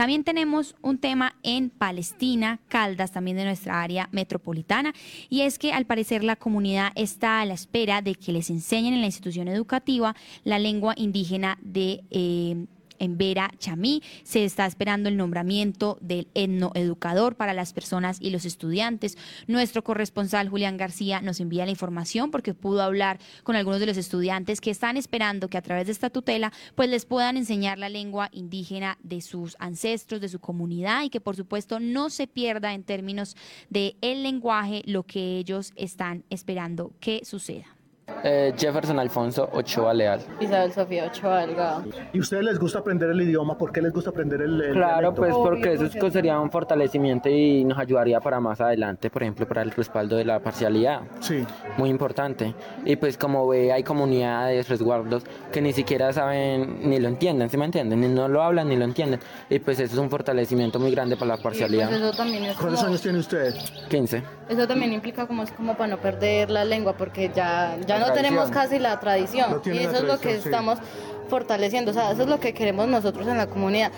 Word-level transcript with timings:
También 0.00 0.24
tenemos 0.24 0.76
un 0.80 0.96
tema 0.96 1.34
en 1.42 1.68
Palestina, 1.68 2.58
Caldas, 2.68 3.12
también 3.12 3.36
de 3.36 3.44
nuestra 3.44 3.82
área 3.82 4.08
metropolitana, 4.12 4.94
y 5.28 5.42
es 5.42 5.58
que 5.58 5.74
al 5.74 5.84
parecer 5.84 6.24
la 6.24 6.36
comunidad 6.36 6.92
está 6.94 7.42
a 7.42 7.44
la 7.44 7.52
espera 7.52 8.00
de 8.00 8.14
que 8.14 8.32
les 8.32 8.48
enseñen 8.48 8.94
en 8.94 9.02
la 9.02 9.06
institución 9.08 9.46
educativa 9.46 10.16
la 10.42 10.58
lengua 10.58 10.94
indígena 10.96 11.58
de... 11.60 12.02
Eh, 12.10 12.64
en 13.00 13.18
Vera 13.18 13.50
Chamí. 13.58 14.02
Se 14.22 14.44
está 14.44 14.66
esperando 14.66 15.08
el 15.08 15.16
nombramiento 15.16 15.98
del 16.00 16.28
etnoeducador 16.34 17.34
para 17.34 17.52
las 17.52 17.72
personas 17.72 18.18
y 18.20 18.30
los 18.30 18.44
estudiantes. 18.44 19.18
Nuestro 19.48 19.82
corresponsal 19.82 20.48
Julián 20.48 20.76
García 20.76 21.20
nos 21.20 21.40
envía 21.40 21.64
la 21.64 21.72
información 21.72 22.30
porque 22.30 22.54
pudo 22.54 22.82
hablar 22.82 23.18
con 23.42 23.56
algunos 23.56 23.80
de 23.80 23.86
los 23.86 23.96
estudiantes 23.96 24.60
que 24.60 24.70
están 24.70 24.96
esperando 24.96 25.48
que 25.48 25.58
a 25.58 25.62
través 25.62 25.86
de 25.86 25.92
esta 25.92 26.10
tutela 26.10 26.52
pues 26.76 26.88
les 26.88 27.06
puedan 27.06 27.36
enseñar 27.36 27.78
la 27.78 27.88
lengua 27.88 28.28
indígena 28.32 28.98
de 29.02 29.20
sus 29.20 29.56
ancestros, 29.58 30.20
de 30.20 30.28
su 30.28 30.38
comunidad 30.38 31.02
y 31.02 31.10
que 31.10 31.20
por 31.20 31.34
supuesto 31.34 31.80
no 31.80 32.10
se 32.10 32.26
pierda 32.26 32.74
en 32.74 32.84
términos 32.84 33.36
de 33.70 33.96
el 34.00 34.22
lenguaje 34.22 34.82
lo 34.86 35.02
que 35.04 35.38
ellos 35.38 35.72
están 35.76 36.24
esperando 36.30 36.92
que 37.00 37.22
suceda. 37.24 37.79
Eh, 38.22 38.52
Jefferson 38.56 38.98
Alfonso 38.98 39.48
Ochoa 39.52 39.94
Leal. 39.94 40.20
Isabel 40.40 40.72
Sofía 40.72 41.06
Ochoa 41.06 41.46
Delgado. 41.46 41.84
¿Y 42.12 42.18
a 42.18 42.20
ustedes 42.20 42.44
les 42.44 42.58
gusta 42.58 42.80
aprender 42.80 43.10
el 43.10 43.20
idioma? 43.22 43.56
¿Por 43.56 43.72
qué 43.72 43.80
les 43.80 43.92
gusta 43.92 44.10
aprender 44.10 44.42
el, 44.42 44.60
el 44.60 44.72
Claro, 44.74 45.12
dialecto? 45.12 45.14
pues 45.22 45.34
porque 45.34 45.72
eso 45.74 46.10
sería 46.10 46.38
un 46.38 46.50
fortalecimiento 46.50 47.28
y 47.28 47.64
nos 47.64 47.78
ayudaría 47.78 48.20
para 48.20 48.38
más 48.40 48.60
adelante, 48.60 49.08
por 49.10 49.22
ejemplo, 49.22 49.46
para 49.48 49.62
el 49.62 49.70
respaldo 49.70 50.16
de 50.16 50.24
la 50.24 50.38
parcialidad. 50.40 51.00
Sí. 51.20 51.44
Muy 51.78 51.88
importante. 51.88 52.54
Y 52.84 52.96
pues 52.96 53.16
como 53.16 53.46
ve, 53.48 53.72
hay 53.72 53.82
comunidades, 53.82 54.68
resguardos 54.68 55.22
que 55.52 55.60
ni 55.62 55.72
siquiera 55.72 56.12
saben 56.12 56.88
ni 56.88 56.98
lo 56.98 57.08
entienden, 57.08 57.48
¿sí 57.48 57.56
me 57.56 57.64
entienden? 57.64 58.00
Ni 58.00 58.08
no 58.08 58.28
lo 58.28 58.42
hablan 58.42 58.68
ni 58.68 58.76
lo 58.76 58.84
entienden. 58.84 59.20
Y 59.48 59.58
pues 59.60 59.80
eso 59.80 59.94
es 59.94 59.98
un 59.98 60.10
fortalecimiento 60.10 60.78
muy 60.78 60.90
grande 60.90 61.16
para 61.16 61.28
la 61.28 61.34
Pues 61.36 61.44
parcialidad. 61.44 61.92
eso 61.92 62.12
también 62.16 62.44
es 62.44 62.56
¿Cuántos 62.56 62.80
como- 62.80 62.88
años 62.88 63.02
tiene 63.02 63.18
usted? 63.18 63.54
15. 63.88 64.22
Eso 64.48 64.66
también 64.66 64.92
implica 64.92 65.26
como 65.26 65.42
es 65.44 65.50
como 65.52 65.74
para 65.74 65.88
no 65.88 65.98
perder 65.98 66.50
la 66.50 66.64
lengua, 66.64 66.94
porque 66.96 67.30
ya, 67.34 67.76
ya 67.86 67.98
La 67.98 68.09
no 68.10 68.14
tenemos 68.14 68.50
casi 68.50 68.78
la 68.78 68.98
tradición. 69.00 69.60
No 69.64 69.72
y 69.72 69.78
eso 69.78 69.96
es 69.96 70.02
lo 70.02 70.18
que 70.18 70.40
sí. 70.40 70.42
estamos 70.48 70.78
fortaleciendo. 71.28 71.90
O 71.90 71.94
sea, 71.94 72.10
eso 72.10 72.22
es 72.22 72.28
lo 72.28 72.40
que 72.40 72.52
queremos 72.52 72.88
nosotros 72.88 73.26
en 73.28 73.36
la 73.36 73.46
comunidad. 73.46 73.92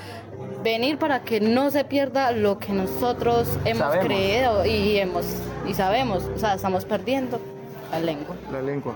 Venir 0.63 0.99
para 0.99 1.23
que 1.23 1.41
no 1.41 1.71
se 1.71 1.85
pierda 1.85 2.31
lo 2.31 2.59
que 2.59 2.73
nosotros 2.73 3.49
hemos 3.65 3.79
Sabemos. 3.83 4.07
creído 4.07 4.65
y 4.65 4.99
hemos 4.99 5.25
y 5.67 5.75
sabemos. 5.75 6.25
O 6.35 6.39
sea, 6.39 6.55
estamos 6.55 6.85
perdiendo 6.85 7.41
la 7.93 8.01
lengua. 8.01 8.35
La 8.51 8.61
lengua. 8.63 8.95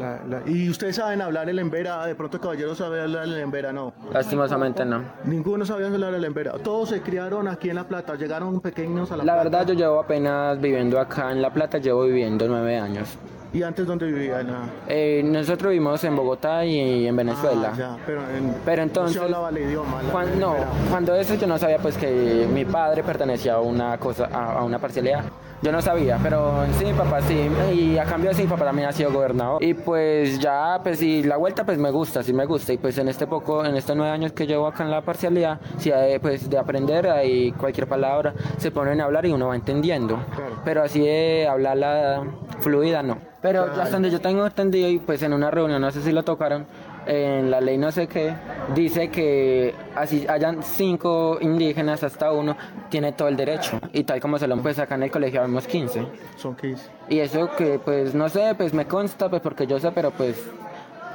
La- 0.00 0.18
la- 0.28 0.40
la- 0.40 0.50
¿Y 0.50 0.68
ustedes 0.68 0.96
saben 0.96 1.20
hablar 1.22 1.48
el 1.48 1.58
embera? 1.58 2.04
De 2.06 2.14
pronto, 2.14 2.40
caballero, 2.40 2.74
sabe 2.74 3.00
hablar 3.02 3.24
el 3.24 3.38
embera, 3.38 3.72
no. 3.72 3.92
Lastimosamente 4.12 4.84
no. 4.84 5.02
Ninguno 5.24 5.64
sabía 5.66 5.86
hablar 5.88 6.14
el 6.14 6.24
embera. 6.24 6.52
Todos 6.62 6.88
se 6.88 7.00
criaron 7.02 7.48
aquí 7.48 7.70
en 7.70 7.76
La 7.76 7.84
Plata, 7.84 8.14
llegaron 8.16 8.60
pequeños 8.60 9.10
a 9.12 9.16
La, 9.16 9.24
La 9.24 9.32
Plata. 9.34 9.44
verdad 9.58 9.66
yo 9.68 9.74
llevo 9.74 10.00
apenas 10.00 10.60
viviendo 10.60 10.98
acá 10.98 11.30
en 11.32 11.42
La 11.42 11.52
Plata, 11.52 11.78
llevo 11.78 12.04
viviendo 12.04 12.46
nueve 12.48 12.78
años. 12.78 13.16
¿Y 13.52 13.64
antes 13.64 13.84
dónde 13.84 14.06
vivían? 14.06 14.48
Ah, 14.48 14.62
Eh, 14.86 15.22
nosotros 15.24 15.70
vivimos 15.70 16.02
en 16.04 16.14
Bogotá 16.14 16.64
y 16.64 17.06
en 17.08 17.16
Venezuela. 17.16 17.70
ah, 17.72 17.76
ya, 17.76 17.96
pero, 18.06 18.20
en- 18.30 18.54
Pero 18.64 18.82
entonces- 18.82 19.16
No 19.16 19.22
se 19.22 19.24
hablaba 19.26 19.48
el 19.50 19.58
idioma. 19.58 20.02
la- 20.04 20.12
Cuan- 20.12 20.28
el 20.28 20.38
no, 20.38 20.54
cuando 20.88 21.16
eso 21.16 21.34
yo 21.34 21.48
no 21.48 21.58
sabía 21.58 21.78
pues 21.78 21.96
que 21.96 22.48
mi 22.52 22.64
padre 22.64 23.02
pertenecía 23.02 23.54
a 23.54 23.60
una 23.60 23.98
cosa, 23.98 24.28
a, 24.32 24.58
a 24.60 24.62
una 24.64 24.78
parcialidad. 24.78 25.24
Yo 25.62 25.72
no 25.72 25.82
sabía, 25.82 26.16
pero 26.22 26.64
sí 26.78 26.86
mi 26.86 26.92
papá 26.94 27.20
sí, 27.22 27.50
y 27.74 27.98
a 27.98 28.04
cambio 28.04 28.29
sí 28.34 28.42
mi 28.42 28.48
papá 28.48 28.64
también 28.66 28.88
ha 28.88 28.92
sido 28.92 29.12
gobernador. 29.12 29.62
Y 29.62 29.74
pues 29.74 30.38
ya, 30.38 30.80
pues 30.82 31.02
y 31.02 31.22
la 31.22 31.36
vuelta 31.36 31.64
pues 31.64 31.78
me 31.78 31.90
gusta, 31.90 32.22
sí 32.22 32.32
me 32.32 32.44
gusta. 32.46 32.72
Y 32.72 32.78
pues 32.78 32.96
en 32.98 33.08
este 33.08 33.26
poco, 33.26 33.64
en 33.64 33.76
estos 33.76 33.96
nueve 33.96 34.12
años 34.12 34.32
que 34.32 34.46
llevo 34.46 34.66
acá 34.66 34.84
en 34.84 34.90
la 34.90 35.02
parcialidad, 35.02 35.60
sí 35.78 35.90
pues 36.20 36.48
de 36.48 36.58
aprender 36.58 37.08
ahí 37.08 37.52
cualquier 37.52 37.86
palabra 37.88 38.34
se 38.58 38.70
ponen 38.70 39.00
a 39.00 39.04
hablar 39.04 39.26
y 39.26 39.32
uno 39.32 39.48
va 39.48 39.54
entendiendo. 39.56 40.16
Claro. 40.34 40.56
Pero 40.64 40.82
así 40.82 41.00
de 41.00 41.46
hablarla 41.48 42.24
fluida 42.60 43.02
no. 43.02 43.18
Pero 43.42 43.64
Claro. 43.64 43.82
hasta 43.82 43.94
donde 43.94 44.10
yo 44.10 44.20
tengo 44.20 44.44
entendido 44.46 44.88
y 44.88 44.98
pues 44.98 45.22
en 45.22 45.32
una 45.32 45.50
reunión, 45.50 45.80
no 45.80 45.90
sé 45.90 46.02
si 46.02 46.12
lo 46.12 46.22
tocaron, 46.22 46.66
en 47.06 47.50
la 47.50 47.60
ley 47.60 47.78
no 47.78 47.90
sé 47.90 48.06
qué, 48.06 48.34
dice 48.74 49.08
que 49.08 49.74
así 49.94 50.26
hayan 50.28 50.62
cinco 50.62 51.38
indígenas 51.40 52.02
hasta 52.02 52.32
uno, 52.32 52.56
tiene 52.88 53.12
todo 53.12 53.28
el 53.28 53.36
derecho. 53.36 53.78
Y 53.92 54.04
tal 54.04 54.20
como 54.20 54.38
se 54.38 54.46
lo 54.46 54.56
pues 54.60 54.78
acá 54.78 54.94
en 54.94 55.04
el 55.04 55.10
colegio 55.10 55.40
vemos 55.40 55.66
15. 55.66 56.06
Son 56.36 56.54
15. 56.54 56.84
Y 57.08 57.18
eso 57.18 57.50
que 57.56 57.78
pues 57.78 58.14
no 58.14 58.28
sé, 58.28 58.54
pues 58.56 58.74
me 58.74 58.86
consta, 58.86 59.28
pues 59.28 59.42
porque 59.42 59.66
yo 59.66 59.78
sé, 59.80 59.90
pero 59.92 60.10
pues 60.10 60.36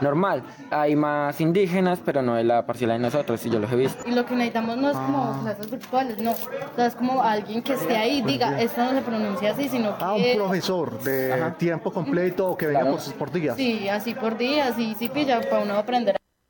normal. 0.01 0.43
Hay 0.71 0.95
más 0.95 1.39
indígenas, 1.41 1.99
pero 2.03 2.21
no 2.21 2.35
de 2.35 2.43
la 2.43 2.65
parcialidad 2.65 2.97
de 2.97 3.03
nosotros, 3.03 3.45
y 3.45 3.49
yo 3.49 3.59
los 3.59 3.71
he 3.71 3.75
visto. 3.75 4.03
Y 4.07 4.11
lo 4.11 4.25
que 4.25 4.35
necesitamos 4.35 4.77
no 4.77 4.89
es 4.89 4.95
Ah. 4.97 5.03
como 5.05 5.41
clases 5.43 5.71
virtuales, 5.71 6.17
no. 6.21 6.31
O 6.31 6.75
sea, 6.75 6.85
es 6.87 6.95
como 6.95 7.21
alguien 7.23 7.61
que 7.61 7.73
esté 7.73 7.95
ahí 7.97 8.19
y 8.19 8.21
diga, 8.21 8.59
esto 8.61 8.83
no 8.83 8.91
se 8.91 9.01
pronuncia 9.01 9.51
así, 9.51 9.69
sino 9.69 9.97
que... 9.97 10.03
Ah, 10.03 10.13
un 10.13 10.35
profesor 10.37 10.99
de 11.01 11.33
Ajá. 11.33 11.51
tiempo 11.57 11.91
completo 11.91 12.49
o 12.49 12.57
que 12.57 12.67
venga 12.67 12.81
Claro. 12.81 12.97
por, 12.97 13.13
por 13.15 13.31
días. 13.31 13.55
Sí, 13.55 13.87
así 13.89 14.13
por 14.13 14.37
días, 14.37 14.77
y 14.77 14.95
sí 14.95 15.09
pilla 15.09 15.41
para 15.49 15.63
uno 15.63 15.75
aprender. 15.77 16.15